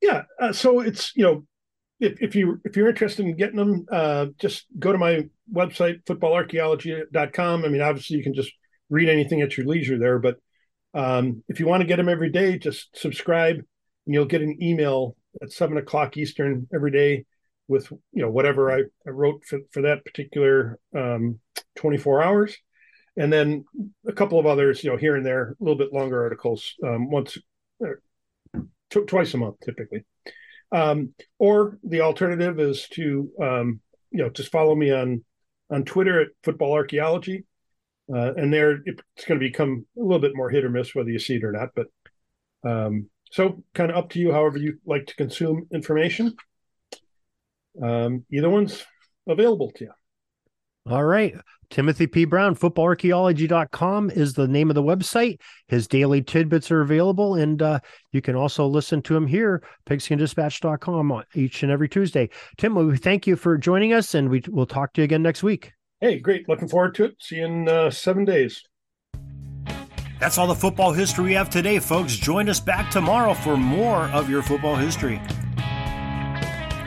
Yeah, 0.00 0.22
uh, 0.40 0.54
so 0.54 0.80
it's 0.80 1.14
you 1.14 1.24
know 1.24 1.44
if, 2.04 2.22
if 2.22 2.34
you 2.34 2.60
if 2.64 2.76
you're 2.76 2.88
interested 2.88 3.26
in 3.26 3.36
getting 3.36 3.56
them, 3.56 3.86
uh, 3.90 4.26
just 4.38 4.66
go 4.78 4.92
to 4.92 4.98
my 4.98 5.28
website 5.52 6.04
footballarchaeology.com. 6.04 7.64
I 7.64 7.68
mean, 7.68 7.80
obviously 7.80 8.16
you 8.16 8.22
can 8.22 8.34
just 8.34 8.52
read 8.90 9.08
anything 9.08 9.40
at 9.40 9.56
your 9.56 9.66
leisure 9.66 9.98
there, 9.98 10.18
but 10.18 10.36
um, 10.92 11.42
if 11.48 11.58
you 11.58 11.66
want 11.66 11.80
to 11.80 11.86
get 11.86 11.96
them 11.96 12.08
every 12.08 12.30
day, 12.30 12.58
just 12.58 12.96
subscribe, 12.96 13.56
and 13.56 14.14
you'll 14.14 14.24
get 14.26 14.42
an 14.42 14.62
email 14.62 15.16
at 15.42 15.52
seven 15.52 15.76
o'clock 15.76 16.16
Eastern 16.16 16.68
every 16.72 16.90
day 16.90 17.24
with 17.68 17.90
you 17.90 18.22
know 18.22 18.30
whatever 18.30 18.70
I, 18.70 18.82
I 19.06 19.10
wrote 19.10 19.44
for, 19.44 19.60
for 19.72 19.82
that 19.82 20.04
particular 20.04 20.78
um, 20.94 21.40
24 21.76 22.22
hours 22.22 22.56
and 23.16 23.32
then 23.32 23.64
a 24.06 24.12
couple 24.12 24.38
of 24.38 24.46
others 24.46 24.84
you 24.84 24.90
know 24.90 24.96
here 24.96 25.16
and 25.16 25.24
there 25.24 25.56
a 25.60 25.64
little 25.64 25.78
bit 25.78 25.92
longer 25.92 26.22
articles 26.22 26.74
um, 26.84 27.10
once 27.10 27.38
uh, 27.84 28.60
t- 28.90 29.04
twice 29.06 29.32
a 29.34 29.38
month 29.38 29.56
typically 29.64 30.04
um, 30.74 31.14
or 31.38 31.78
the 31.84 32.00
alternative 32.00 32.58
is 32.58 32.88
to 32.88 33.30
um, 33.40 33.80
you 34.10 34.18
know 34.18 34.28
just 34.28 34.50
follow 34.50 34.74
me 34.74 34.90
on 34.90 35.24
on 35.70 35.84
Twitter 35.84 36.20
at 36.20 36.28
Football 36.42 36.72
Archaeology, 36.72 37.44
uh, 38.12 38.34
and 38.34 38.52
there 38.52 38.80
it's 38.84 39.24
going 39.26 39.40
to 39.40 39.46
become 39.46 39.86
a 39.96 40.02
little 40.02 40.18
bit 40.18 40.36
more 40.36 40.50
hit 40.50 40.64
or 40.64 40.70
miss 40.70 40.94
whether 40.94 41.10
you 41.10 41.20
see 41.20 41.36
it 41.36 41.44
or 41.44 41.52
not. 41.52 41.70
But 41.76 41.86
um, 42.68 43.08
so 43.30 43.62
kind 43.72 43.90
of 43.90 43.96
up 43.96 44.10
to 44.10 44.18
you, 44.18 44.32
however 44.32 44.58
you 44.58 44.78
like 44.84 45.06
to 45.06 45.14
consume 45.14 45.68
information. 45.72 46.34
Um, 47.80 48.24
either 48.32 48.50
one's 48.50 48.84
available 49.28 49.70
to 49.76 49.84
you. 49.84 49.92
All 50.88 51.04
right. 51.04 51.34
Timothy 51.70 52.06
P. 52.06 52.24
Brown, 52.24 52.54
footballarchaeology.com 52.54 54.10
is 54.10 54.34
the 54.34 54.46
name 54.46 54.70
of 54.70 54.74
the 54.74 54.82
website. 54.82 55.40
His 55.66 55.88
daily 55.88 56.22
tidbits 56.22 56.70
are 56.70 56.82
available, 56.82 57.34
and 57.34 57.60
uh, 57.62 57.80
you 58.12 58.20
can 58.20 58.36
also 58.36 58.66
listen 58.66 59.00
to 59.02 59.16
him 59.16 59.26
here, 59.26 59.62
pigskindispatch.com, 59.86 61.24
each 61.34 61.62
and 61.62 61.72
every 61.72 61.88
Tuesday. 61.88 62.28
Tim, 62.58 62.74
we 62.74 62.96
thank 62.98 63.26
you 63.26 63.34
for 63.34 63.56
joining 63.56 63.92
us, 63.92 64.14
and 64.14 64.28
we, 64.28 64.42
we'll 64.48 64.66
talk 64.66 64.92
to 64.92 65.00
you 65.00 65.04
again 65.04 65.22
next 65.22 65.42
week. 65.42 65.72
Hey, 66.00 66.18
great. 66.18 66.48
Looking 66.48 66.68
forward 66.68 66.94
to 66.96 67.04
it. 67.04 67.16
See 67.18 67.36
you 67.36 67.46
in 67.46 67.68
uh, 67.68 67.90
seven 67.90 68.24
days. 68.26 68.62
That's 70.20 70.38
all 70.38 70.46
the 70.46 70.54
football 70.54 70.92
history 70.92 71.24
we 71.24 71.32
have 71.32 71.50
today, 71.50 71.78
folks. 71.78 72.14
Join 72.14 72.48
us 72.48 72.60
back 72.60 72.90
tomorrow 72.90 73.34
for 73.34 73.56
more 73.56 74.04
of 74.10 74.30
your 74.30 74.42
football 74.42 74.76
history 74.76 75.20